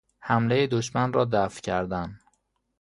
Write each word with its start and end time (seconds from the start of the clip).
حملهی 0.19 0.67
دشمن 0.67 1.13
را 1.13 1.25
دفع 1.25 1.61
کردن 1.61 2.19